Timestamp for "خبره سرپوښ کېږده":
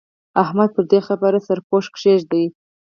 1.07-2.41